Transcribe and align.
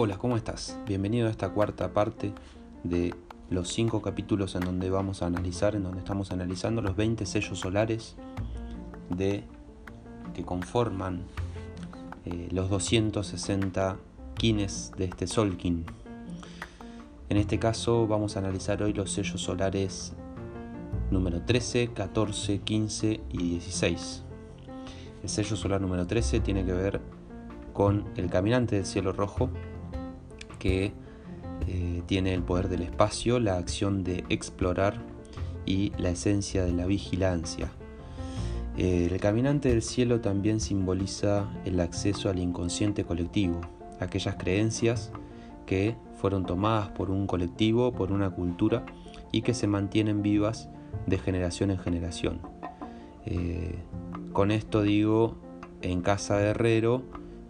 Hola, 0.00 0.16
¿cómo 0.16 0.36
estás? 0.36 0.78
Bienvenido 0.86 1.26
a 1.26 1.30
esta 1.32 1.48
cuarta 1.48 1.92
parte 1.92 2.32
de 2.84 3.16
los 3.50 3.66
cinco 3.66 4.00
capítulos 4.00 4.54
en 4.54 4.60
donde 4.60 4.90
vamos 4.90 5.22
a 5.22 5.26
analizar, 5.26 5.74
en 5.74 5.82
donde 5.82 5.98
estamos 5.98 6.30
analizando 6.30 6.80
los 6.82 6.94
20 6.94 7.26
sellos 7.26 7.58
solares 7.58 8.14
de, 9.10 9.42
que 10.34 10.44
conforman 10.44 11.24
eh, 12.26 12.46
los 12.52 12.70
260 12.70 13.96
kines 14.34 14.92
de 14.96 15.06
este 15.06 15.26
Solkin. 15.26 15.84
En 17.28 17.36
este 17.36 17.58
caso 17.58 18.06
vamos 18.06 18.36
a 18.36 18.38
analizar 18.38 18.80
hoy 18.84 18.92
los 18.92 19.10
sellos 19.10 19.42
solares 19.42 20.12
número 21.10 21.42
13, 21.42 21.88
14, 21.88 22.60
15 22.60 23.20
y 23.32 23.36
16. 23.36 24.22
El 25.24 25.28
sello 25.28 25.56
solar 25.56 25.80
número 25.80 26.06
13 26.06 26.38
tiene 26.38 26.64
que 26.64 26.72
ver 26.72 27.00
con 27.72 28.04
el 28.14 28.30
caminante 28.30 28.76
del 28.76 28.86
cielo 28.86 29.10
rojo 29.10 29.50
que 30.58 30.92
eh, 31.66 32.02
tiene 32.06 32.34
el 32.34 32.42
poder 32.42 32.68
del 32.68 32.82
espacio, 32.82 33.40
la 33.40 33.56
acción 33.56 34.04
de 34.04 34.24
explorar 34.28 35.02
y 35.66 35.92
la 35.98 36.10
esencia 36.10 36.64
de 36.64 36.72
la 36.72 36.86
vigilancia. 36.86 37.70
El 38.76 39.18
caminante 39.20 39.70
del 39.70 39.82
cielo 39.82 40.20
también 40.20 40.60
simboliza 40.60 41.48
el 41.64 41.80
acceso 41.80 42.30
al 42.30 42.38
inconsciente 42.38 43.02
colectivo, 43.02 43.60
aquellas 43.98 44.36
creencias 44.36 45.10
que 45.66 45.96
fueron 46.14 46.46
tomadas 46.46 46.88
por 46.90 47.10
un 47.10 47.26
colectivo, 47.26 47.92
por 47.92 48.12
una 48.12 48.30
cultura 48.30 48.86
y 49.32 49.42
que 49.42 49.52
se 49.52 49.66
mantienen 49.66 50.22
vivas 50.22 50.68
de 51.06 51.18
generación 51.18 51.72
en 51.72 51.78
generación. 51.78 52.40
Eh, 53.26 53.74
con 54.32 54.52
esto 54.52 54.82
digo, 54.82 55.36
en 55.82 56.00
casa 56.00 56.38
de 56.38 56.50
herrero, 56.50 57.02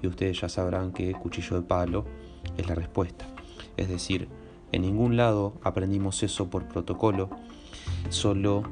y 0.03 0.07
ustedes 0.07 0.41
ya 0.41 0.49
sabrán 0.49 0.93
que 0.93 1.13
cuchillo 1.13 1.61
de 1.61 1.63
palo 1.67 2.05
es 2.57 2.69
la 2.69 2.75
respuesta. 2.75 3.27
Es 3.77 3.89
decir, 3.89 4.29
en 4.73 4.83
ningún 4.83 5.17
lado 5.17 5.55
aprendimos 5.63 6.23
eso 6.23 6.51
por 6.51 6.67
protocolo, 6.67 7.31
solo 8.11 8.65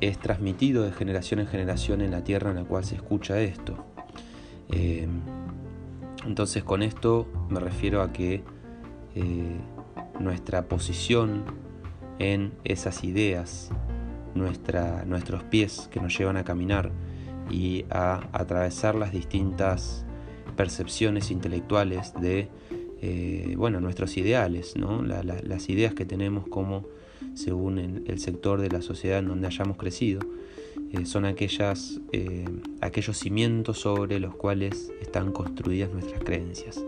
es 0.00 0.18
transmitido 0.18 0.82
de 0.82 0.92
generación 0.92 1.40
en 1.40 1.46
generación 1.46 2.00
en 2.00 2.10
la 2.10 2.24
tierra 2.24 2.50
en 2.50 2.56
la 2.56 2.64
cual 2.64 2.84
se 2.84 2.96
escucha 2.96 3.40
esto. 3.40 3.76
Eh, 4.70 5.08
entonces 6.26 6.64
con 6.64 6.82
esto 6.82 7.26
me 7.50 7.60
refiero 7.60 8.02
a 8.02 8.12
que 8.12 8.42
eh, 9.14 9.60
nuestra 10.18 10.68
posición 10.68 11.44
en 12.18 12.52
esas 12.64 13.04
ideas, 13.04 13.70
nuestra, 14.34 15.04
nuestros 15.04 15.42
pies 15.44 15.88
que 15.90 16.00
nos 16.00 16.16
llevan 16.16 16.36
a 16.36 16.44
caminar 16.44 16.90
y 17.50 17.84
a 17.90 18.28
atravesar 18.32 18.94
las 18.94 19.12
distintas 19.12 20.06
percepciones 20.56 21.30
intelectuales 21.30 22.14
de 22.14 22.48
eh, 23.04 23.54
bueno, 23.56 23.80
nuestros 23.80 24.16
ideales, 24.16 24.76
¿no? 24.76 25.02
las 25.02 25.68
ideas 25.68 25.92
que 25.92 26.04
tenemos 26.04 26.46
como 26.46 26.86
según 27.34 27.78
el, 27.78 28.18
sector 28.20 28.60
de 28.60 28.70
la 28.70 28.80
sociedad 28.80 29.18
en 29.18 29.26
donde 29.26 29.48
hayamos 29.48 29.76
crecido, 29.76 30.20
eh, 30.92 31.04
son 31.04 31.24
aquellas, 31.24 32.00
eh, 32.12 32.44
aquellos 32.80 33.18
cimientos 33.18 33.80
sobre 33.80 34.20
los 34.20 34.36
cuales 34.36 34.92
están 35.00 35.32
construidas 35.32 35.90
nuestras 35.92 36.22
creencias. 36.22 36.80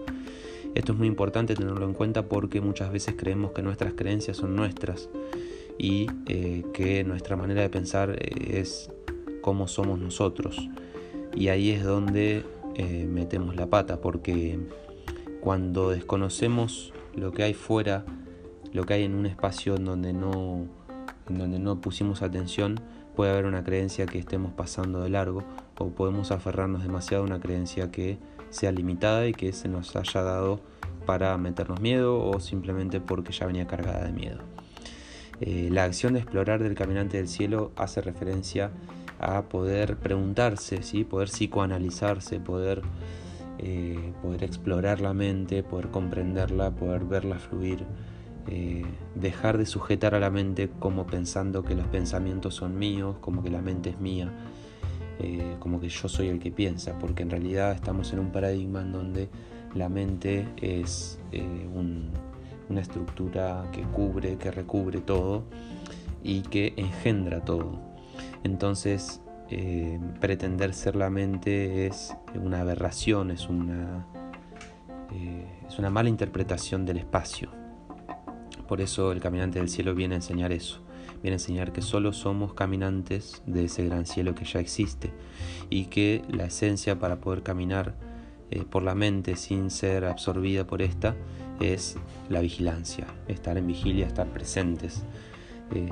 Esto 0.77 0.93
es 0.93 0.99
muy 0.99 1.09
importante 1.09 1.57
tenerlo 1.57 1.85
en 1.85 1.95
cuenta 1.95 2.29
porque 2.29 2.61
muchas 2.61 2.93
veces 2.93 3.17
creemos 3.19 3.51
que 3.51 3.63
nuestras 3.63 3.95
creencias 3.95 4.37
son 4.37 4.55
nuestras 4.55 5.09
y 5.79 6.07
que 6.73 7.03
nuestra 7.03 7.37
manera 7.37 7.63
de 7.63 7.69
pensar 7.69 8.17
es 8.21 8.91
como 9.41 9.67
somos 9.67 9.99
nosotros. 9.99 10.69
Y 11.35 11.49
ahí 11.49 11.71
es 11.71 11.83
donde 11.83 12.45
metemos 13.09 13.57
la 13.57 13.67
pata 13.67 14.01
porque 14.01 14.59
cuando 15.45 15.91
desconocemos 15.91 16.95
lo 17.15 17.33
que 17.33 17.43
hay 17.43 17.53
fuera, 17.53 18.07
lo 18.73 18.87
que 18.87 18.95
hay 18.95 19.05
en 19.05 19.15
un 19.15 19.27
espacio 19.27 19.77
en 19.77 19.85
donde 19.85 20.15
no, 20.15 20.67
en 21.29 21.39
donde 21.39 21.59
no 21.59 21.83
pusimos 21.83 22.23
atención, 22.23 22.81
puede 23.15 23.31
haber 23.31 23.45
una 23.45 23.63
creencia 23.63 24.07
que 24.07 24.19
estemos 24.19 24.55
pasando 24.55 25.03
de 25.03 25.11
largo 25.11 25.45
o 25.77 25.91
podemos 25.91 26.31
aferrarnos 26.31 26.83
demasiado 26.83 27.25
a 27.25 27.27
una 27.27 27.41
creencia 27.41 27.93
que 27.93 28.17
sea 28.49 28.73
limitada 28.73 29.27
y 29.27 29.35
que 29.35 29.53
se 29.53 29.69
nos 29.69 29.95
haya 29.97 30.23
dado 30.23 30.61
para 31.05 31.37
meternos 31.37 31.79
miedo 31.79 32.27
o 32.27 32.41
simplemente 32.41 33.03
porque 33.03 33.33
ya 33.33 33.45
venía 33.45 33.67
cargada 33.67 34.07
de 34.07 34.13
miedo. 34.13 34.39
Eh, 35.43 35.69
la 35.71 35.85
acción 35.85 36.15
de 36.15 36.21
explorar 36.21 36.63
del 36.63 36.75
caminante 36.75 37.19
del 37.19 37.29
cielo 37.29 37.71
hace 37.77 38.01
referencia 38.01 38.71
a 39.19 39.43
poder 39.43 39.99
preguntarse, 39.99 40.83
¿sí? 40.83 41.05
poder 41.05 41.29
psicoanalizarse, 41.29 42.41
poder 42.41 42.81
eh, 43.59 44.13
poder 44.21 44.43
explorar 44.45 45.01
la 45.01 45.15
mente, 45.15 45.63
poder 45.63 45.91
comprenderla, 45.91 46.73
poder 46.73 47.05
verla 47.05 47.39
fluir, 47.39 47.85
eh, 48.49 48.85
dejar 49.15 49.59
de 49.59 49.67
sujetar 49.67 50.15
a 50.15 50.21
la 50.21 50.31
mente 50.31 50.71
como 50.79 51.07
pensando 51.07 51.63
que 51.63 51.75
los 51.75 51.87
pensamientos 51.87 52.55
son 52.57 52.79
míos, 52.79 53.17
como 53.21 53.43
que 53.43 53.51
la 53.51 53.63
mente 53.63 53.91
es 53.91 54.01
mía, 54.01 54.33
eh, 55.21 55.57
como 55.61 55.81
que 55.81 55.89
yo 55.89 56.09
soy 56.09 56.29
el 56.29 56.41
que 56.41 56.51
piensa, 56.51 56.99
porque 56.99 57.23
en 57.23 57.31
realidad 57.31 57.73
estamos 57.73 58.13
en 58.13 58.19
un 58.19 58.33
paradigma 58.33 58.83
en 58.83 58.93
donde 58.93 59.29
la 59.75 59.89
mente 59.89 60.47
es 60.61 61.19
una 61.75 62.81
estructura 62.81 63.69
que 63.73 63.83
cubre, 63.83 64.37
que 64.37 64.51
recubre 64.51 65.01
todo 65.01 65.45
y 66.23 66.43
que 66.43 66.75
engendra 66.77 67.45
todo. 67.45 67.79
Entonces, 68.45 69.21
eh, 69.57 70.01
pretender 70.19 70.75
ser 70.75 70.97
la 70.97 71.11
mente 71.11 71.87
es 71.87 72.13
una 72.35 72.63
aberración, 72.63 73.31
es 73.31 73.49
una, 73.49 74.05
eh, 75.13 75.47
es 75.69 75.79
una 75.79 75.91
mala 75.91 76.09
interpretación 76.09 76.85
del 76.85 76.97
espacio. 76.97 77.51
Por 78.67 78.81
eso 78.81 79.13
el 79.13 79.21
caminante 79.21 79.61
del 79.61 79.69
cielo 79.69 79.95
viene 79.95 80.17
a 80.17 80.19
enseñar 80.19 80.51
eso, 80.51 80.83
viene 81.23 81.35
a 81.35 81.39
enseñar 81.39 81.73
que 81.73 81.83
solo 81.83 82.13
somos 82.13 82.53
caminantes 82.55 83.45
de 83.47 83.67
ese 83.67 83.85
gran 83.85 84.07
cielo 84.07 84.35
que 84.35 84.45
ya 84.45 84.59
existe 84.59 85.13
y 85.71 85.85
que 85.85 86.25
la 86.29 86.47
esencia 86.47 86.99
para 86.99 87.21
poder 87.21 87.45
caminar 87.45 87.95
eh, 88.51 88.65
por 88.69 88.83
la 88.83 88.97
mente 88.97 89.37
sin 89.37 89.71
ser 89.71 90.05
absorbida 90.05 90.67
por 90.67 90.83
esta 90.83 91.15
es 91.61 91.97
la 92.29 92.41
vigilancia, 92.41 93.07
estar 93.29 93.57
en 93.57 93.69
vigilia, 93.69 94.09
estar 94.09 94.27
presentes. 94.27 95.05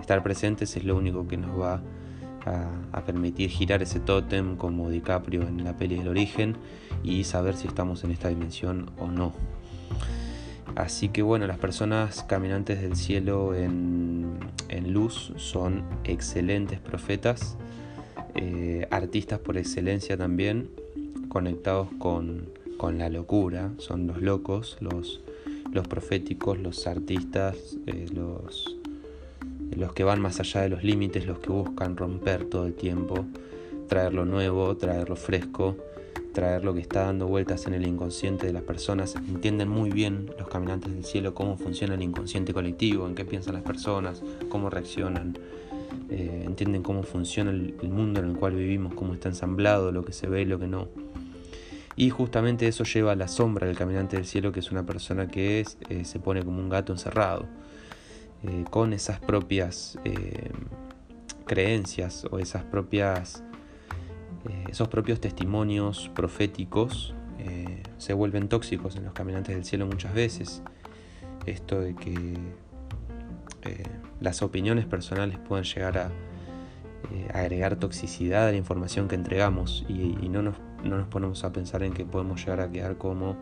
estar 0.00 0.24
presentes 0.24 0.76
es 0.76 0.82
lo 0.82 0.96
único 0.96 1.28
que 1.28 1.36
nos 1.36 1.60
va 1.60 1.74
a 1.74 2.01
a, 2.44 3.02
permitir 3.04 3.50
girar 3.50 3.82
ese 3.82 4.00
tótem 4.00 4.56
como 4.56 4.90
DiCaprio 4.90 5.42
en 5.42 5.64
la 5.64 5.76
peli 5.76 5.96
del 5.96 6.08
origen 6.08 6.56
y 7.02 7.24
saber 7.24 7.56
si 7.56 7.68
estamos 7.68 8.04
en 8.04 8.10
esta 8.10 8.28
dimensión 8.28 8.90
o 8.98 9.08
no. 9.08 9.32
Así 10.74 11.08
que 11.08 11.22
bueno, 11.22 11.46
las 11.46 11.58
personas 11.58 12.22
caminantes 12.22 12.80
del 12.80 12.96
cielo 12.96 13.54
en, 13.54 14.40
luz 14.86 15.32
son 15.36 15.84
excelentes 16.04 16.80
profetas, 16.80 17.56
eh, 18.34 18.86
artistas 18.90 19.38
por 19.38 19.56
excelencia 19.56 20.16
también, 20.16 20.70
conectados 21.28 21.88
con, 21.98 22.50
la 22.98 23.08
locura, 23.08 23.70
son 23.78 24.08
los 24.08 24.20
locos, 24.20 24.76
los, 24.80 25.20
los 25.72 25.86
proféticos, 25.86 26.58
los 26.58 26.88
artistas, 26.88 27.78
eh, 27.86 28.06
los 28.12 28.76
los 29.76 29.92
que 29.92 30.04
van 30.04 30.20
más 30.20 30.40
allá 30.40 30.62
de 30.62 30.68
los 30.68 30.84
límites, 30.84 31.26
los 31.26 31.38
que 31.38 31.50
buscan 31.50 31.96
romper 31.96 32.44
todo 32.44 32.66
el 32.66 32.74
tiempo, 32.74 33.24
traer 33.88 34.14
lo 34.14 34.24
nuevo, 34.24 34.76
traer 34.76 35.08
lo 35.08 35.16
fresco, 35.16 35.76
traer 36.32 36.64
lo 36.64 36.74
que 36.74 36.80
está 36.80 37.04
dando 37.04 37.26
vueltas 37.26 37.66
en 37.66 37.74
el 37.74 37.86
inconsciente 37.86 38.46
de 38.46 38.52
las 38.52 38.62
personas. 38.62 39.14
Entienden 39.16 39.68
muy 39.68 39.90
bien 39.90 40.30
los 40.38 40.48
caminantes 40.48 40.92
del 40.92 41.04
cielo 41.04 41.34
cómo 41.34 41.56
funciona 41.56 41.94
el 41.94 42.02
inconsciente 42.02 42.52
colectivo, 42.52 43.06
en 43.06 43.14
qué 43.14 43.24
piensan 43.24 43.54
las 43.54 43.62
personas, 43.62 44.22
cómo 44.48 44.70
reaccionan. 44.70 45.38
Eh, 46.08 46.42
entienden 46.44 46.82
cómo 46.82 47.02
funciona 47.02 47.50
el, 47.50 47.74
mundo 47.90 48.20
en 48.20 48.30
el 48.30 48.36
cual 48.36 48.54
vivimos, 48.54 48.94
cómo 48.94 49.14
está 49.14 49.28
ensamblado, 49.28 49.92
lo 49.92 50.04
que 50.04 50.12
se 50.12 50.26
ve 50.26 50.42
y 50.42 50.44
lo 50.46 50.58
que 50.58 50.66
no. 50.66 50.88
Y 51.96 52.10
justamente 52.10 52.66
eso 52.66 52.84
lleva 52.84 53.12
a 53.12 53.16
la 53.16 53.28
sombra 53.28 53.66
del 53.66 53.76
caminante 53.76 54.16
del 54.16 54.24
cielo, 54.24 54.52
que 54.52 54.60
es 54.60 54.70
una 54.70 54.84
persona 54.84 55.28
que 55.28 55.60
es, 55.60 55.76
eh, 55.90 56.04
se 56.04 56.18
pone 56.18 56.42
como 56.42 56.58
un 56.58 56.70
gato 56.70 56.92
encerrado. 56.92 57.46
Eh, 58.44 58.64
con 58.70 58.92
esas 58.92 59.20
propias 59.20 59.98
eh, 60.04 60.50
creencias 61.46 62.26
o 62.28 62.40
esas 62.40 62.64
propias, 62.64 63.44
eh, 64.48 64.64
esos 64.68 64.88
propios 64.88 65.20
testimonios 65.20 66.10
proféticos 66.14 67.14
se 67.98 68.12
vuelven 68.12 68.48
tóxicos 68.48 68.94
en 68.94 69.04
los 69.04 69.12
caminantes 69.14 69.54
del 69.54 69.64
cielo 69.64 69.86
muchas 69.86 70.14
veces. 70.14 70.62
Esto 71.44 71.80
de 71.80 71.96
que 71.96 72.38
las 74.20 74.42
opiniones 74.42 74.86
personales 74.86 75.38
pueden 75.38 75.64
llegar 75.64 75.98
a 75.98 76.12
agregar 77.34 77.76
toxicidad 77.76 78.46
a 78.46 78.52
la 78.52 78.56
información 78.56 79.08
que 79.08 79.16
entregamos 79.16 79.84
y, 79.88 80.28
no, 80.28 80.42
nos, 80.42 80.54
no, 80.84 80.98
nos, 80.98 81.08
ponemos 81.08 81.42
a 81.42 81.52
pensar 81.52 81.82
en 81.82 81.92
que 81.92 82.04
podemos 82.04 82.40
llegar 82.40 82.60
a 82.60 82.70
quedar 82.70 82.96
como 82.96 83.36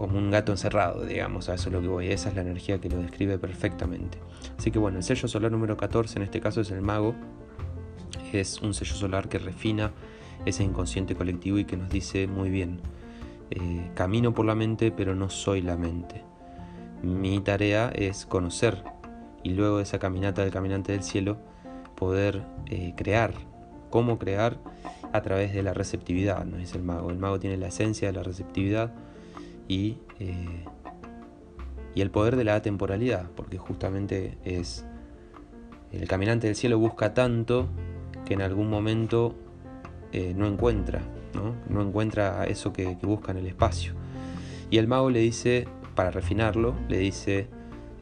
como 0.00 0.16
un 0.16 0.30
gato 0.30 0.50
encerrado, 0.50 1.04
digamos, 1.04 1.50
a 1.50 1.54
eso 1.56 1.68
es 1.68 1.74
lo 1.74 1.82
que 1.82 1.88
voy, 1.88 2.08
esa 2.08 2.30
es 2.30 2.34
la 2.34 2.40
energía 2.40 2.80
que 2.80 2.88
lo 2.88 2.96
describe 2.96 3.38
perfectamente. 3.38 4.16
Así 4.58 4.70
que 4.70 4.78
bueno, 4.78 4.96
el 4.96 5.04
sello 5.04 5.28
solar 5.28 5.52
número 5.52 5.76
14 5.76 6.18
en 6.18 6.22
este 6.22 6.40
caso 6.40 6.62
es 6.62 6.70
el 6.70 6.80
mago, 6.80 7.14
es 8.32 8.62
un 8.62 8.72
sello 8.72 8.94
solar 8.94 9.28
que 9.28 9.38
refina 9.38 9.92
ese 10.46 10.64
inconsciente 10.64 11.14
colectivo 11.14 11.58
y 11.58 11.66
que 11.66 11.76
nos 11.76 11.90
dice 11.90 12.26
muy 12.28 12.48
bien, 12.48 12.80
eh, 13.50 13.90
camino 13.94 14.32
por 14.32 14.46
la 14.46 14.54
mente, 14.54 14.90
pero 14.90 15.14
no 15.14 15.28
soy 15.28 15.60
la 15.60 15.76
mente. 15.76 16.24
Mi 17.02 17.38
tarea 17.40 17.92
es 17.94 18.24
conocer 18.24 18.82
y 19.42 19.50
luego 19.50 19.76
de 19.76 19.82
esa 19.82 19.98
caminata 19.98 20.40
del 20.40 20.50
caminante 20.50 20.92
del 20.92 21.02
cielo 21.02 21.36
poder 21.94 22.42
eh, 22.68 22.94
crear. 22.96 23.34
¿Cómo 23.90 24.18
crear? 24.18 24.60
A 25.12 25.20
través 25.20 25.52
de 25.52 25.62
la 25.62 25.74
receptividad, 25.74 26.46
no 26.46 26.56
es 26.56 26.74
el 26.74 26.84
mago. 26.84 27.10
El 27.10 27.18
mago 27.18 27.38
tiene 27.38 27.58
la 27.58 27.66
esencia 27.66 28.08
de 28.08 28.14
la 28.14 28.22
receptividad 28.22 28.94
y, 29.70 29.98
eh, 30.18 30.64
y 31.94 32.00
el 32.00 32.10
poder 32.10 32.36
de 32.36 32.44
la 32.44 32.56
atemporalidad, 32.56 33.30
porque 33.36 33.58
justamente 33.58 34.38
es 34.44 34.84
el 35.92 36.06
caminante 36.06 36.46
del 36.46 36.56
cielo 36.56 36.78
busca 36.78 37.14
tanto 37.14 37.68
que 38.24 38.34
en 38.34 38.42
algún 38.42 38.68
momento 38.70 39.34
no 40.34 40.46
encuentra 40.46 41.02
¿no? 41.34 41.82
encuentra 41.82 42.44
eso 42.44 42.72
que, 42.72 42.96
busca 43.02 43.32
en 43.32 43.38
el 43.38 43.46
espacio. 43.46 43.94
Y 44.70 44.78
el 44.78 44.86
mago 44.86 45.10
le 45.10 45.20
dice, 45.20 45.66
para 45.94 46.10
refinarlo, 46.10 46.74
le 46.88 46.98
dice, 46.98 47.48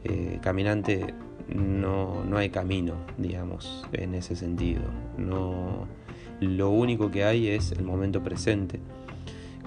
eh, 0.03 0.39
caminante, 0.41 1.13
no, 1.47 2.23
no 2.23 2.37
hay 2.37 2.49
camino, 2.49 2.93
digamos, 3.17 3.87
en 3.91 4.13
ese 4.13 4.35
sentido. 4.35 4.83
No, 5.17 5.87
lo 6.39 6.69
único 6.69 7.11
que 7.11 7.23
hay 7.23 7.47
es 7.47 7.71
el 7.71 7.83
momento 7.83 8.23
presente, 8.23 8.79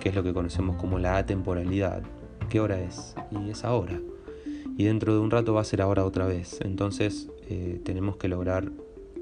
que 0.03 0.09
es 0.09 0.17
lo 0.17 0.25
que 0.25 0.33
conocemos 0.33 0.75
como 0.79 0.99
la 0.99 1.17
atemporalidad. 1.17 2.03
¿Qué 2.51 2.59
hora 2.59 2.81
es? 2.81 3.15
Y 3.31 3.51
es 3.51 3.63
ahora. 3.63 4.01
Y 4.77 4.83
dentro 4.83 5.15
de 5.15 5.21
un 5.21 5.31
rato 5.31 5.55
va 5.55 5.61
a 5.61 5.65
ser 5.65 5.81
ahora 5.81 6.05
otra 6.05 6.27
vez. 6.27 6.59
Entonces 6.63 7.29
eh, 7.49 7.81
tenemos 7.85 8.17
que 8.17 8.27
lograr 8.27 8.73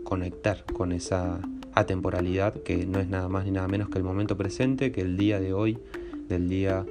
conectar 0.05 0.65
con 0.73 0.93
esa 0.93 1.39
atemporalidad, 1.75 2.55
que 2.55 2.87
no 2.87 2.99
es 2.99 3.09
nada 3.09 3.29
más 3.29 3.45
ni 3.45 3.51
nada 3.51 3.69
menos 3.69 3.91
que 3.91 3.99
el 3.99 4.05
momento 4.05 4.39
presente, 4.39 4.91
que 4.91 5.03
el 5.03 5.19
día 5.19 5.39
de 5.39 5.53
hoy, 5.53 5.79
del 6.31 6.49
día 6.49 6.87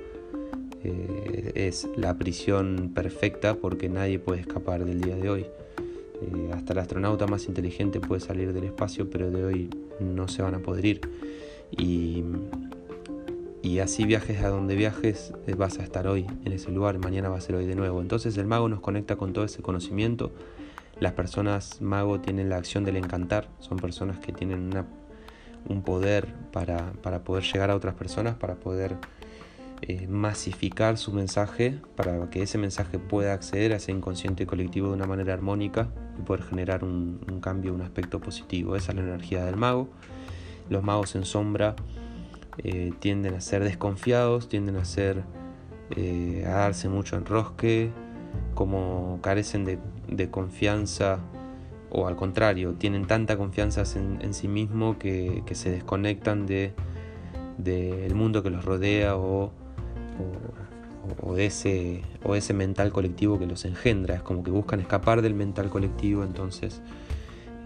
eh, 0.83 1.51
es 1.55 1.89
la 1.97 2.15
prisión 2.15 2.91
perfecta 2.93 3.55
porque 3.55 3.89
nadie 3.89 4.19
puede 4.19 4.41
escapar 4.41 4.85
del 4.85 5.01
día 5.01 5.15
de 5.15 5.29
hoy. 5.31 5.45
Eh, 6.21 6.51
hasta 6.53 6.73
el 6.73 6.79
astronauta 6.79 7.25
más 7.25 7.47
inteligente 7.47 7.99
puede 7.99 8.21
salir 8.21 8.53
del 8.53 8.65
espacio, 8.65 9.09
pero 9.09 9.31
de 9.31 9.43
hoy 9.43 9.69
no 9.99 10.27
se 10.27 10.43
van 10.43 10.53
a 10.53 10.59
poder 10.59 10.85
ir. 10.85 11.01
Y, 11.71 12.23
y 13.61 13.79
así 13.79 14.05
viajes 14.05 14.41
a 14.43 14.49
donde 14.49 14.75
viajes, 14.75 15.33
eh, 15.47 15.55
vas 15.55 15.79
a 15.79 15.83
estar 15.83 16.07
hoy 16.07 16.25
en 16.45 16.53
ese 16.53 16.71
lugar, 16.71 16.97
mañana 16.99 17.29
va 17.29 17.37
a 17.37 17.41
ser 17.41 17.55
hoy 17.55 17.65
de 17.65 17.75
nuevo. 17.75 18.01
Entonces 18.01 18.37
el 18.37 18.45
mago 18.45 18.69
nos 18.69 18.79
conecta 18.79 19.15
con 19.15 19.33
todo 19.33 19.45
ese 19.45 19.61
conocimiento 19.61 20.31
las 20.99 21.13
personas 21.13 21.81
mago 21.81 22.19
tienen 22.19 22.49
la 22.49 22.57
acción 22.57 22.83
del 22.83 22.97
encantar, 22.97 23.47
son 23.59 23.77
personas 23.77 24.19
que 24.19 24.33
tienen 24.33 24.71
un 25.67 25.81
poder 25.81 26.27
para, 26.51 26.91
poder 27.23 27.43
llegar 27.43 27.71
a 27.71 27.75
otras 27.75 27.95
personas, 27.95 28.35
para 28.35 28.55
poder 28.55 28.97
eh, 29.81 30.07
masificar 30.07 30.97
su 30.97 31.13
mensaje, 31.13 31.79
para 31.95 32.29
que 32.29 32.41
ese 32.41 32.57
mensaje 32.57 32.99
pueda 32.99 33.33
acceder 33.33 33.71
a 33.71 33.77
ese 33.77 33.93
inconsciente 33.93 34.45
colectivo 34.45 34.89
de 34.89 34.95
una 34.95 35.05
manera 35.05 35.33
armónica 35.33 35.87
y 36.19 36.23
poder 36.23 36.43
generar 36.43 36.83
un, 36.83 37.39
cambio, 37.41 37.73
un 37.73 37.81
aspecto 37.81 38.19
positivo. 38.19 38.75
Esa 38.75 38.91
es 38.91 38.97
la 38.97 39.03
energía 39.03 39.45
del 39.45 39.55
mago. 39.55 39.87
Los 40.69 40.83
magos 40.83 41.15
en 41.15 41.23
sombra 41.23 41.75
eh, 42.63 42.91
tienden 42.99 43.35
a 43.35 43.41
ser 43.41 43.63
desconfiados, 43.63 44.49
tienden 44.49 44.75
a 44.75 44.85
ser 44.85 45.23
eh, 45.95 46.43
a 46.45 46.51
darse 46.51 46.89
mucho 46.89 47.15
enrosque, 47.15 47.91
como 48.53 49.19
carecen 49.21 49.65
de, 49.65 50.29
confianza 50.29 51.19
o 51.89 52.07
al 52.07 52.15
contrario, 52.15 52.73
tienen 52.73 53.07
tanta 53.07 53.37
confianza 53.37 53.83
en, 53.97 54.33
sí 54.33 54.47
mismo 54.47 54.99
que, 54.99 55.43
se 55.53 55.71
desconectan 55.71 56.45
del 56.45 56.73
de, 57.57 58.11
mundo 58.13 58.43
que 58.43 58.49
los 58.51 58.63
rodea 58.63 59.15
o, 59.15 59.51
o, 61.23 61.33
de 61.33 61.45
ese, 61.47 62.03
o 62.23 62.35
ese 62.35 62.53
mental 62.53 62.91
colectivo 62.91 63.39
que 63.39 63.47
los 63.47 63.65
engendra. 63.65 64.15
Es 64.15 64.21
como 64.21 64.43
que 64.43 64.51
buscan 64.51 64.79
escapar 64.79 65.21
del 65.21 65.33
mental 65.33 65.69
colectivo, 65.69 66.23
entonces 66.23 66.81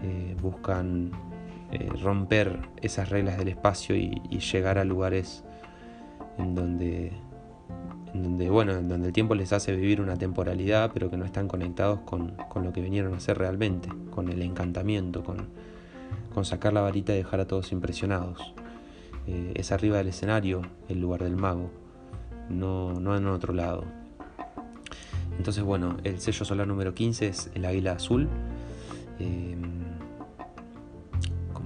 eh, 0.02 0.36
buscan 0.40 1.10
eh, 1.74 1.90
romper 2.02 2.60
esas 2.80 3.10
reglas 3.10 3.38
del 3.38 3.48
espacio 3.48 3.94
y 3.96 4.20
llegar 4.38 4.78
a 4.78 4.84
lugares 4.84 5.44
en 6.38 6.54
donde 6.54 7.12
donde, 8.14 8.48
bueno, 8.48 8.74
donde 8.74 9.08
el 9.08 9.12
tiempo 9.12 9.34
les 9.34 9.52
hace 9.52 9.74
vivir 9.74 10.00
una 10.00 10.16
temporalidad, 10.16 10.92
pero 10.94 11.10
que 11.10 11.16
no 11.16 11.24
están 11.24 11.48
conectados 11.48 12.00
con, 12.00 12.36
lo 12.54 12.72
que 12.72 12.80
vinieron 12.80 13.12
a 13.12 13.16
hacer 13.16 13.36
realmente, 13.36 13.88
con 14.10 14.28
el 14.28 14.40
encantamiento, 14.40 15.24
con, 15.24 15.48
sacar 16.44 16.72
la 16.72 16.80
varita 16.80 17.12
y 17.12 17.18
dejar 17.18 17.40
a 17.40 17.46
todos 17.46 17.72
impresionados. 17.72 18.54
Eh, 19.26 19.52
es 19.56 19.72
arriba 19.72 19.98
del 19.98 20.08
escenario 20.08 20.62
el 20.88 21.00
lugar 21.00 21.22
del 21.24 21.36
mago, 21.36 21.70
no, 22.48 22.92
no 23.00 23.16
en 23.16 23.26
otro 23.26 23.52
lado. 23.52 23.84
Entonces, 25.36 25.64
bueno, 25.64 25.96
el 26.04 26.20
sello 26.20 26.44
solar 26.44 26.68
número 26.68 26.94
15 26.94 27.26
es 27.26 27.50
el 27.54 27.64
águila 27.64 27.92
azul. 27.92 28.28
Eh, 29.18 29.56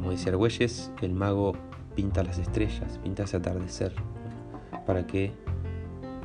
como 0.08 0.16
dice 0.16 0.30
Argüelles, 0.30 0.90
el 1.02 1.12
mago 1.12 1.52
pinta 1.94 2.24
las 2.24 2.38
estrellas, 2.38 2.98
pinta 3.02 3.24
ese 3.24 3.36
atardecer, 3.36 3.92
para 4.86 5.06
que 5.06 5.24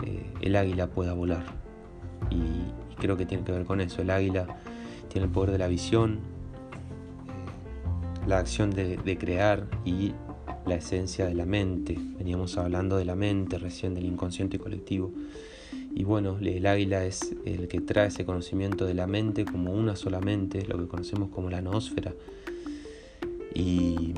eh, 0.05 0.31
el 0.39 0.55
águila 0.55 0.87
pueda 0.87 1.11
volar. 1.11 1.43
Y, 2.29 2.71
creo 2.97 3.17
que 3.17 3.25
tiene 3.25 3.43
que 3.43 3.51
ver 3.51 3.65
con 3.65 3.81
eso. 3.81 4.01
El 4.01 4.11
águila 4.11 4.47
tiene 5.09 5.25
el 5.25 5.33
poder 5.33 5.51
de 5.51 5.57
la 5.57 5.67
visión, 5.67 6.19
eh, 7.27 8.25
la 8.25 8.37
acción 8.37 8.71
de, 8.71 9.17
crear 9.19 9.67
y 9.83 10.13
la 10.65 10.75
esencia 10.75 11.25
de 11.25 11.33
la 11.33 11.45
mente. 11.45 11.97
Veníamos 12.17 12.57
hablando 12.57 12.95
de 12.95 13.03
la 13.03 13.17
mente 13.17 13.57
recién, 13.57 13.95
del 13.95 14.05
inconsciente 14.05 14.59
colectivo. 14.59 15.11
Y 15.93 16.05
bueno, 16.05 16.37
el 16.39 16.65
águila 16.65 17.03
es 17.03 17.35
el 17.43 17.67
que 17.67 17.81
trae 17.81 18.07
ese 18.07 18.23
conocimiento 18.23 18.85
de 18.85 18.93
la 18.93 19.07
mente 19.07 19.43
como 19.43 19.73
una 19.73 19.97
sola 19.97 20.21
mente, 20.21 20.65
lo 20.67 20.77
que 20.77 20.87
conocemos 20.87 21.31
como 21.31 21.49
la 21.49 21.61
noósfera. 21.61 22.13
Y 23.53 24.13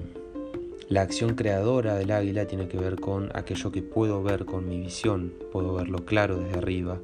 la 0.88 1.02
acción 1.02 1.36
creadora 1.36 1.96
del 1.96 2.12
águila 2.12 2.46
tiene 2.46 2.68
que 2.68 2.78
ver 2.78 3.00
con 3.00 3.32
aquello 3.34 3.72
que 3.72 3.82
puedo 3.82 4.22
ver 4.22 4.46
con 4.46 4.70
mi 4.70 4.80
visión, 4.80 5.34
puedo 5.52 5.74
verlo 5.74 6.06
claro 6.06 6.38
desde 6.38 6.58
arriba 6.58 7.00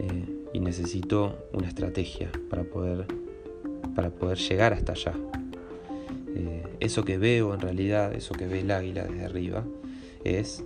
eh, 0.00 0.24
y 0.52 0.60
necesito 0.60 1.38
una 1.52 1.68
estrategia 1.68 2.30
para 2.48 2.64
poder, 2.64 3.06
para 3.94 4.10
poder 4.10 4.38
llegar 4.38 4.72
hasta 4.72 4.92
allá. 4.92 5.14
Eh, 6.34 6.64
eso 6.80 7.04
que 7.04 7.16
veo 7.16 7.54
en 7.54 7.60
realidad, 7.60 8.12
eso 8.14 8.34
que 8.34 8.46
ve 8.46 8.60
el 8.60 8.70
águila 8.70 9.04
desde 9.04 9.24
arriba, 9.24 9.64
es 10.24 10.64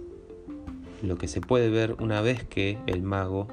lo 1.03 1.19
que 1.19 1.29
se 1.29 1.41
puede 1.41 1.69
ver 1.69 1.97
una 2.01 2.21
vez 2.23 2.45
que 2.45 2.79
el 2.87 3.03
mago 3.03 3.49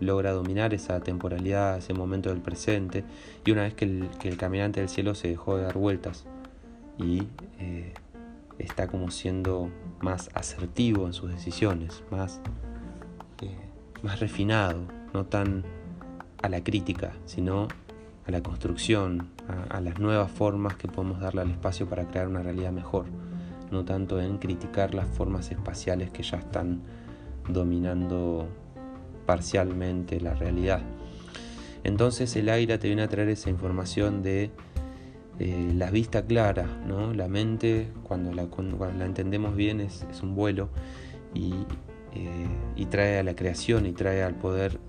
logra 0.00 0.32
dominar 0.32 0.74
esa 0.74 1.00
temporalidad, 1.00 1.78
ese 1.78 1.94
momento 1.94 2.30
del 2.30 2.40
presente, 2.40 3.04
y 3.44 3.50
una 3.52 3.62
vez 3.62 3.74
que 3.74 3.84
el, 3.84 4.36
caminante 4.36 4.80
del 4.80 4.88
cielo 4.88 5.14
se 5.14 5.28
dejó 5.28 5.56
de 5.56 5.62
dar 5.62 5.78
vueltas 5.78 6.26
y 6.98 7.26
eh, 7.58 7.92
está 8.58 8.88
como 8.88 9.10
siendo 9.10 9.70
más 10.00 10.30
asertivo 10.34 11.06
en 11.06 11.12
sus 11.12 11.30
decisiones, 11.30 12.02
más, 12.10 12.40
eh, 13.42 13.56
más 14.02 14.20
refinado, 14.20 14.80
no 15.12 15.26
tan 15.26 15.64
a 16.42 16.48
la 16.48 16.62
crítica, 16.62 17.12
sino 17.24 17.68
a 18.26 18.30
la 18.30 18.42
construcción, 18.42 19.30
a, 19.70 19.80
las 19.80 19.98
nuevas 19.98 20.30
formas 20.30 20.76
que 20.76 20.88
podemos 20.88 21.20
darle 21.20 21.42
al 21.42 21.50
espacio 21.50 21.88
para 21.88 22.06
crear 22.08 22.28
una 22.28 22.42
realidad 22.42 22.72
mejor, 22.72 23.06
no 23.70 23.84
tanto 23.84 24.20
en 24.20 24.38
criticar 24.38 24.94
las 24.94 25.06
formas 25.08 25.50
espaciales 25.50 26.10
que 26.10 26.22
ya 26.22 26.38
están 26.38 26.82
dominando 27.48 28.48
parcialmente 29.26 30.20
la 30.20 30.34
realidad. 30.34 30.82
Entonces 31.84 32.34
el 32.34 32.48
aire 32.48 32.78
te 32.78 32.88
viene 32.88 33.02
a 33.02 33.08
traer 33.08 33.28
esa 33.28 33.48
información 33.48 34.22
de 34.22 34.50
eh, 35.38 35.72
la 35.74 35.90
vista 35.90 36.24
clara, 36.24 36.66
¿no? 36.86 37.12
la 37.12 37.28
mente 37.28 37.92
cuando 38.04 38.32
la, 38.32 38.48
entendemos 39.04 39.54
bien 39.54 39.82
es, 39.82 40.06
un 40.22 40.34
vuelo 40.34 40.70
eh, 41.34 41.52
y, 42.74 42.86
trae 42.86 43.18
a 43.18 43.22
la 43.22 43.36
creación 43.36 43.84
y 43.84 43.92
trae 43.92 44.22
al 44.22 44.34
poder 44.34 44.80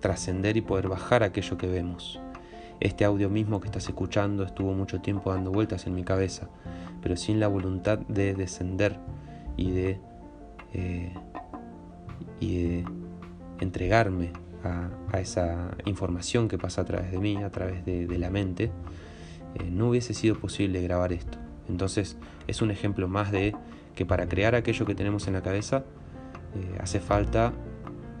trascender 0.00 0.56
y 0.56 0.62
poder 0.62 0.88
bajar 0.88 1.22
aquello 1.22 1.58
que 1.58 1.66
vemos. 1.66 2.18
Este 2.80 3.04
audio 3.04 3.28
mismo 3.28 3.60
que 3.60 3.66
estás 3.66 3.86
escuchando 3.88 4.42
estuvo 4.42 4.72
mucho 4.72 5.02
tiempo 5.02 5.34
dando 5.34 5.52
vueltas 5.52 5.86
en 5.86 5.94
mi 5.94 6.02
cabeza, 6.02 6.48
pero 7.02 7.14
sin 7.14 7.38
la 7.38 7.48
voluntad 7.48 7.98
de 7.98 8.32
descender 8.32 8.98
y 9.58 9.70
de, 9.72 10.00
eh, 10.72 11.12
y 12.40 12.62
de 12.62 12.84
entregarme 13.60 14.32
a, 14.64 15.18
esa 15.18 15.76
información 15.84 16.48
que 16.48 16.56
pasa 16.56 16.80
a 16.80 16.84
través 16.86 17.10
de 17.12 17.18
mí, 17.18 17.36
a 17.36 17.50
través 17.50 17.84
de 17.84 18.18
la 18.18 18.30
mente, 18.30 18.70
eh, 19.54 19.70
no 19.70 19.88
hubiese 19.88 20.14
sido 20.14 20.36
posible 20.36 20.82
grabar 20.82 21.12
esto. 21.12 21.38
Entonces 21.68 22.16
es 22.46 22.62
un 22.62 22.70
ejemplo 22.70 23.08
más 23.08 23.32
de 23.32 23.54
que 23.94 24.06
para 24.06 24.28
crear 24.28 24.54
aquello 24.54 24.86
que 24.86 24.94
tenemos 24.94 25.26
en 25.26 25.34
la 25.34 25.42
cabeza 25.42 25.84
eh, 26.54 26.78
hace 26.80 27.00
falta 27.00 27.52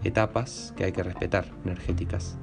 etapas 0.04 0.72
que 0.76 0.84
hay 0.84 0.92
que 0.92 1.02
respetar, 1.02 1.46
energéticas. 1.64 2.38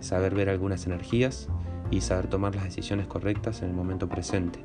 Saber 0.00 0.34
ver 0.34 0.48
algunas 0.48 0.86
energías 0.86 1.48
y 1.90 2.00
saber 2.00 2.28
tomar 2.28 2.54
las 2.54 2.64
decisiones 2.64 3.06
correctas 3.06 3.62
en 3.62 3.68
el 3.68 3.74
momento 3.74 4.08
presente. 4.08 4.60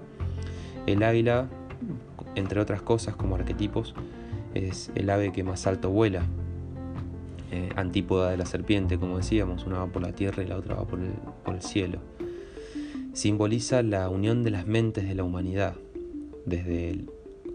El 0.88 1.04
águila, 1.04 1.48
entre 2.36 2.60
otras 2.60 2.82
cosas 2.82 3.16
como 3.16 3.36
arquetipos, 3.36 3.96
es 4.54 4.92
el 4.96 5.10
ave 5.10 5.32
que 5.32 5.44
más 5.44 5.66
alto 5.68 5.90
vuela, 5.90 6.24
eh, 7.52 7.70
antípoda 7.76 8.32
de 8.32 8.38
la 8.38 8.46
serpiente, 8.46 8.98
como 8.98 9.18
decíamos, 9.18 9.66
una 9.66 9.80
va 9.80 9.88
por 9.88 10.02
la 10.02 10.14
tierra 10.14 10.44
y 10.44 10.48
la 10.48 10.58
otra 10.58 10.76
va 10.76 10.86
por 10.86 11.00
el, 11.00 11.12
por 11.44 11.56
el 11.56 11.62
cielo. 11.62 12.00
Simboliza 13.14 13.84
la 13.84 14.08
unión 14.08 14.42
de 14.42 14.52
las 14.52 14.68
mentes 14.68 15.08
de 15.08 15.16
la 15.16 15.24
humanidad, 15.26 15.76
desde 16.46 17.04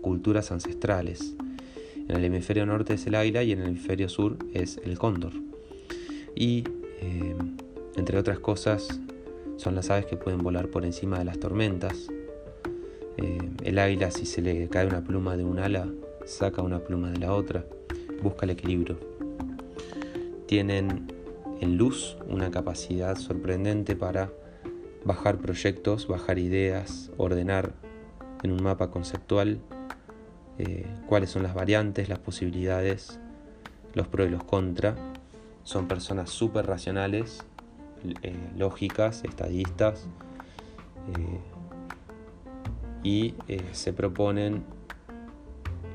culturas 0.03 0.53
ancestrales. 0.53 1.35
En 2.09 2.17
el 2.17 2.25
hemisferio 2.25 2.67
norte 2.67 2.95
es 2.95 3.07
el 3.07 3.15
águila 3.15 3.43
y 3.43 3.53
en 3.53 3.61
el 3.61 3.69
hemisferio 3.69 4.11
sur 4.11 4.37
es 4.53 4.79
el 4.85 4.99
cóndor. 4.99 5.33
Y, 6.35 6.65
eh, 7.01 7.35
entre 7.97 8.19
otras 8.19 8.39
cosas, 8.39 9.01
son 9.57 9.75
las 9.75 9.89
aves 9.89 10.05
que 10.05 10.19
pueden 10.19 10.43
volar 10.43 10.69
por 10.69 10.85
encima 10.85 11.19
de 11.19 11.25
las 11.25 11.41
tormentas. 11.41 12.09
Eh, 13.17 13.39
el 13.65 13.79
águila, 13.79 14.11
si 14.11 14.27
se 14.27 14.43
le 14.43 14.69
cae 14.69 14.87
una 14.87 15.03
pluma 15.03 15.39
de 15.39 15.45
un 15.45 15.59
ala, 15.59 15.89
saca 16.27 16.61
una 16.61 16.81
pluma 16.81 17.11
de 17.11 17.19
la 17.19 17.33
otra, 17.33 17.65
busca 18.23 18.45
el 18.45 18.51
equilibrio. 18.51 18.99
Tienen 20.47 21.07
en 21.61 21.79
luz 21.79 22.19
una 22.29 22.51
capacidad 22.51 23.17
sorprendente 23.17 23.97
para 23.97 24.31
bajar 25.07 25.39
proyectos, 25.39 26.09
bajar 26.09 26.39
ideas, 26.39 27.13
ordenar 27.17 27.73
en 28.43 28.51
un 28.51 28.63
mapa 28.63 28.91
conceptual 28.91 29.61
eh, 30.59 30.87
cuáles 31.07 31.31
son 31.31 31.45
las 31.45 31.55
variantes, 31.55 32.09
las 32.09 32.19
posibilidades, 32.19 33.21
los 33.95 34.09
pros 34.09 34.27
y 34.27 34.31
los 34.31 34.43
contra. 34.43 34.97
Son 35.63 35.87
personas 35.87 36.31
súper 36.31 36.67
racionales, 36.67 37.45
eh, 38.23 38.35
lógicas, 38.57 39.23
estadistas, 39.25 40.09
eh, 41.17 41.41
y 43.05 43.37
se 43.71 43.93
proponen 43.93 44.65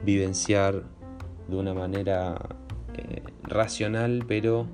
vivenciar 0.06 0.84
de 1.50 1.56
una 1.58 1.74
manera 1.74 2.38
racional, 3.44 4.24
pero 4.25 4.65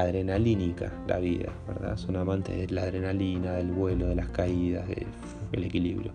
adrenalínica 0.00 0.92
la 1.06 1.18
vida, 1.18 1.52
¿verdad? 1.66 1.96
Son 1.96 2.16
amantes 2.16 2.56
de 2.56 2.74
la 2.74 2.82
adrenalina, 2.82 3.52
del 3.54 3.70
vuelo, 3.72 4.06
de 4.06 4.14
las 4.14 4.28
caídas, 4.28 4.86
del 4.88 5.64
equilibrio. 5.64 6.12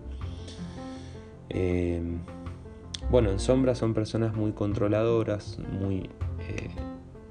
Bueno, 3.12 3.30
en 3.30 3.38
sombra 3.38 3.74
son 3.74 3.92
personas 3.92 4.34
muy 4.34 4.52
controladoras, 4.52 5.58
muy 5.78 6.08
eh, 6.48 6.70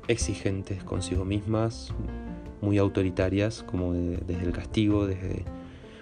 exigentes 0.07 0.83
consigo 0.83 1.25
mismas, 1.25 1.91
muy 2.61 2.77
autoritarias, 2.77 3.63
como 3.63 3.93
desde 3.93 4.43
el 4.43 4.51
castigo, 4.51 5.07
desde, 5.07 5.43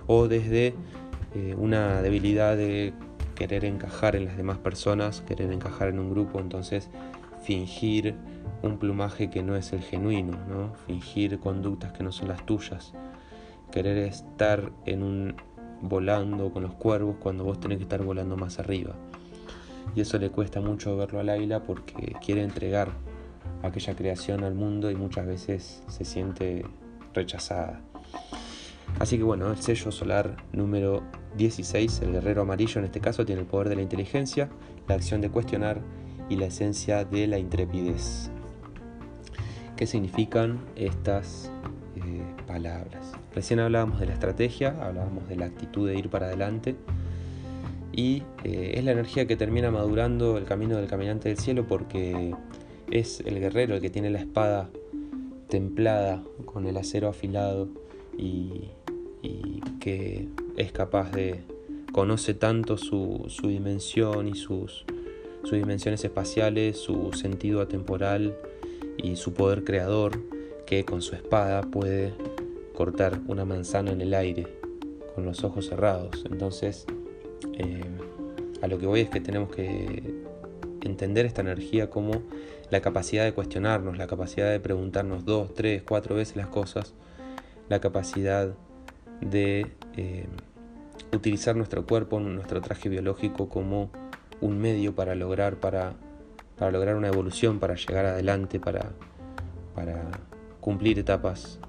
o 0.05 0.27
desde 0.27 0.75
eh, 1.33 1.55
una 1.57 2.01
debilidad 2.01 2.57
de 2.57 2.91
querer 3.35 3.63
encajar 3.63 4.17
en 4.17 4.25
las 4.25 4.35
demás 4.35 4.57
personas, 4.57 5.21
querer 5.21 5.49
encajar 5.53 5.87
en 5.87 5.99
un 5.99 6.09
grupo, 6.09 6.41
entonces 6.41 6.89
fingir 7.41 8.15
un 8.61 8.77
plumaje 8.77 9.29
que 9.29 9.43
no 9.43 9.55
es 9.55 9.73
el 9.73 9.81
genuino, 9.81 10.37
¿no? 10.47 10.73
fingir 10.85 11.39
conductas 11.39 11.93
que 11.93 12.03
no 12.03 12.11
son 12.11 12.27
las 12.27 12.45
tuyas, 12.45 12.93
querer 13.71 13.97
estar 13.97 14.71
en 14.85 15.03
un 15.03 15.35
volando 15.81 16.51
con 16.51 16.63
los 16.63 16.73
cuervos 16.73 17.15
cuando 17.19 17.43
vos 17.43 17.59
tenés 17.59 17.77
que 17.77 17.83
estar 17.83 18.03
volando 18.03 18.35
más 18.35 18.59
arriba 18.59 18.95
y 19.95 20.01
eso 20.01 20.17
le 20.17 20.29
cuesta 20.29 20.61
mucho 20.61 20.95
verlo 20.97 21.19
al 21.19 21.29
águila 21.29 21.63
porque 21.63 22.13
quiere 22.23 22.43
entregar 22.43 22.89
aquella 23.63 23.95
creación 23.95 24.43
al 24.43 24.55
mundo 24.55 24.91
y 24.91 24.95
muchas 24.95 25.25
veces 25.25 25.83
se 25.87 26.05
siente 26.05 26.65
rechazada. 27.13 27.81
Así 28.99 29.17
que 29.17 29.23
bueno, 29.23 29.51
el 29.51 29.57
sello 29.57 29.91
solar 29.91 30.37
número 30.51 31.03
16, 31.37 32.01
el 32.01 32.11
guerrero 32.13 32.41
amarillo 32.41 32.79
en 32.79 32.85
este 32.85 32.99
caso, 32.99 33.25
tiene 33.25 33.41
el 33.41 33.47
poder 33.47 33.69
de 33.69 33.75
la 33.75 33.81
inteligencia, 33.81 34.49
la 34.87 34.95
acción 34.95 35.21
de 35.21 35.29
cuestionar 35.29 35.81
y 36.27 36.35
la 36.35 36.47
esencia 36.47 37.05
de 37.05 37.27
la 37.27 37.39
intrepidez. 37.39 38.31
¿Qué 39.79 39.87
significan 39.87 40.59
estas 40.75 41.49
eh, 41.95 42.21
palabras? 42.45 43.13
Recién 43.33 43.61
hablábamos 43.61 44.01
de 44.01 44.07
la 44.07 44.11
estrategia, 44.11 44.75
hablábamos 44.81 45.29
de 45.29 45.37
la 45.37 45.45
actitud 45.45 45.87
de 45.87 45.97
ir 45.97 46.09
para 46.09 46.25
adelante 46.25 46.75
y 47.93 48.23
eh, 48.43 48.73
es 48.75 48.83
la 48.83 48.91
energía 48.91 49.25
que 49.25 49.37
termina 49.37 49.71
madurando 49.71 50.37
el 50.37 50.43
camino 50.43 50.75
del 50.75 50.87
caminante 50.87 51.29
del 51.29 51.37
cielo 51.37 51.65
porque 51.65 52.35
es 52.91 53.21
el 53.21 53.39
guerrero 53.39 53.75
el 53.75 53.79
que 53.79 53.89
tiene 53.89 54.09
la 54.09 54.19
espada 54.19 54.69
templada 55.47 56.23
con 56.43 56.67
el 56.67 56.75
acero 56.75 57.07
afilado 57.07 57.69
y, 58.17 58.71
que 59.79 60.27
es 60.57 60.73
capaz 60.73 61.09
de 61.13 61.45
conoce 61.93 62.33
tanto 62.33 62.77
su, 62.77 63.27
dimensión 63.43 64.27
y 64.27 64.35
sus, 64.35 64.83
sus 65.43 65.53
dimensiones 65.53 66.03
espaciales, 66.03 66.75
su 66.75 67.13
sentido 67.13 67.61
atemporal 67.61 68.35
y 69.01 69.15
su 69.15 69.33
poder 69.33 69.63
creador 69.63 70.19
que 70.65 70.85
con 70.85 71.01
su 71.01 71.15
espada 71.15 71.61
puede 71.61 72.13
cortar 72.73 73.19
una 73.27 73.45
manzana 73.45 73.91
en 73.91 74.01
el 74.01 74.13
aire 74.13 74.47
con 75.15 75.25
los 75.25 75.43
ojos 75.43 75.67
cerrados. 75.67 76.23
Entonces 76.29 76.85
eh, 77.57 77.83
a 78.61 78.67
lo 78.67 78.77
que 78.77 78.85
voy 78.85 79.01
es 79.01 79.09
que 79.09 79.21
tenemos 79.21 79.49
que 79.49 80.13
entender 80.81 81.25
esta 81.25 81.41
energía 81.41 81.89
como 81.89 82.23
la 82.69 82.81
capacidad 82.81 83.23
de 83.23 83.33
cuestionarnos, 83.33 83.97
la 83.97 84.07
capacidad 84.07 84.49
de 84.49 84.59
preguntarnos 84.59 85.25
dos, 85.25 85.53
tres, 85.53 85.81
cuatro 85.81 86.15
veces 86.15 86.35
las 86.35 86.47
cosas, 86.47 86.93
la 87.67 87.79
capacidad 87.79 88.53
de 89.21 89.67
eh, 89.97 90.25
utilizar 91.13 91.55
nuestro 91.55 91.85
cuerpo, 91.85 92.19
nuestro 92.19 92.61
traje 92.61 92.89
biológico 92.89 93.49
como 93.49 93.89
un 94.41 94.59
medio 94.59 94.95
para 94.95 95.15
lograr, 95.15 95.55
para, 95.57 95.95
para 96.59 96.71
lograr 96.71 96.95
una 96.95 97.07
evolución, 97.07 97.59
para 97.59 97.75
llegar 97.75 98.05
adelante, 98.05 98.59
para, 98.59 98.91
para 99.73 100.11
cumplir 100.59 100.99
etapas 100.99 101.59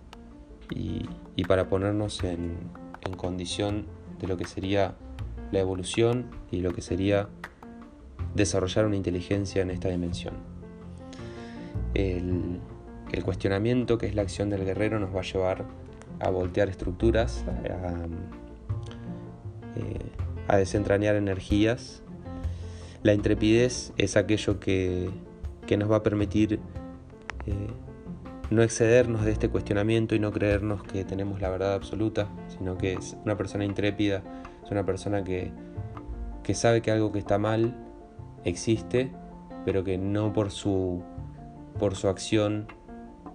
y, 0.75 1.09
para 1.49 1.69
ponernos 1.69 2.23
en, 2.23 2.59
en 3.01 3.17
condición 3.17 3.87
de 4.21 4.27
lo 4.27 4.37
que 4.37 4.45
sería 4.45 4.95
la 5.53 5.61
evolución 5.61 6.27
y 6.51 6.61
lo 6.61 6.73
que 6.73 6.83
sería 6.83 7.29
desarrollar 8.35 8.87
una 8.87 8.97
inteligencia 8.97 9.63
en 9.63 9.71
esta 9.71 9.89
dimensión. 9.89 10.35
El, 11.95 12.61
cuestionamiento, 13.25 13.99
que 13.99 14.07
es 14.07 14.15
la 14.15 14.23
acción 14.23 14.51
del 14.51 14.65
guerrero, 14.65 14.99
nos 15.01 15.15
va 15.15 15.21
a 15.21 15.25
llevar 15.25 15.65
a 16.21 16.31
voltear 16.31 16.69
estructuras, 16.69 17.45
a, 17.69 18.07
eh, 19.77 20.57
desentrañar 20.57 21.17
energías. 21.17 22.03
La 23.03 23.15
intrepidez 23.15 23.93
es 23.97 24.17
aquello 24.17 24.61
que, 24.61 25.11
nos 25.79 25.91
va 25.91 25.97
a 25.97 26.03
permitir 26.03 26.59
eh, 27.47 27.53
no 28.51 28.63
excedernos 28.63 29.25
de 29.25 29.31
este 29.31 29.49
cuestionamiento 29.49 30.17
y 30.17 30.19
no 30.19 30.33
creernos 30.33 30.83
que 30.83 31.05
tenemos 31.05 31.41
la 31.41 31.49
verdad 31.49 31.75
absoluta, 31.75 32.29
sino 32.49 32.77
que 32.77 32.95
es 32.95 33.17
una 33.25 33.37
persona 33.37 33.65
intrépida 33.65 34.25
una 34.71 34.85
persona 34.85 35.25
que, 35.25 35.53
sabe 36.55 36.81
que 36.83 36.91
algo 36.91 37.13
que 37.13 37.21
está 37.21 37.39
mal 37.39 37.77
existe, 38.45 39.13
pero 39.65 39.85
que 39.85 39.99
no 39.99 40.33
por 40.33 40.51
su, 40.51 41.03
por 41.79 41.95
su 41.95 42.09
acción 42.09 42.67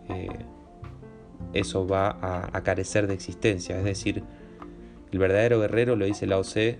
eh, 0.09 0.27
eso 1.53 1.87
va 1.87 2.17
a, 2.51 2.61
carecer 2.63 3.07
de 3.07 3.13
existencia. 3.13 3.77
Es 3.77 3.85
decir, 3.85 4.23
el 5.11 5.19
verdadero 5.19 5.61
guerrero, 5.61 5.95
lo 5.95 6.05
dice 6.05 6.27
Lao 6.27 6.41
Tse, 6.41 6.79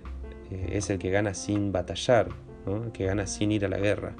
eh, 0.50 0.68
es 0.72 0.90
el 0.90 0.98
que 0.98 1.10
gana 1.10 1.32
sin 1.32 1.72
batallar, 1.72 2.28
que 2.92 3.04
gana 3.04 3.26
sin 3.26 3.52
ir 3.52 3.64
a 3.64 3.68
la 3.68 3.78
guerra. 3.78 4.14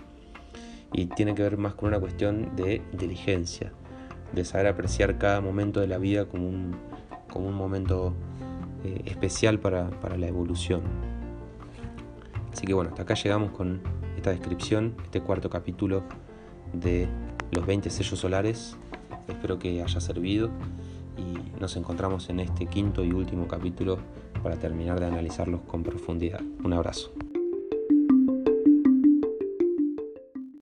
Y 0.93 1.07
tiene 1.07 1.35
que 1.35 1.43
ver 1.43 1.59
más 1.59 1.75
con 1.75 1.89
una 1.89 2.01
cuestión 2.01 2.55
de 2.57 2.83
inteligencia, 2.93 3.73
de 4.33 4.45
saber 4.45 4.69
apreciar 4.69 5.19
cada 5.19 5.41
momento 5.41 5.81
de 5.81 5.89
la 5.89 5.99
vida 5.99 6.27
como 6.27 6.49
un, 6.49 6.77
como 7.31 7.49
un 7.49 7.55
momento 7.55 8.15
eh, 8.85 9.03
especial 9.07 9.59
para, 9.59 9.91
la 10.17 10.27
evolución. 10.27 10.83
Así 12.53 12.67
que 12.67 12.73
bueno, 12.73 12.91
hasta 12.91 13.03
acá 13.03 13.15
llegamos 13.15 13.51
con 13.51 13.81
esta 14.17 14.31
descripción, 14.31 14.95
este 15.05 15.21
cuarto 15.21 15.51
capítulo 15.51 16.05
de 16.73 17.09
los 17.51 17.67
20 17.67 17.91
sellos 17.91 18.19
solares. 18.19 18.77
Espero 19.29 19.59
que 19.59 19.83
haya 19.83 20.01
servido 20.01 20.51
y 21.19 21.61
nos 21.61 21.77
encontramos 21.77 22.31
en 22.31 22.41
este 22.41 22.67
quinto 22.67 23.05
y 23.05 23.13
último 23.13 23.49
capítulo 23.49 23.99
para 24.43 24.57
terminar 24.57 25.01
de 25.01 25.07
analizarlos 25.07 25.63
con 25.63 25.83
profundidad. 25.83 26.41
Un 26.63 26.73
abrazo. 26.73 27.13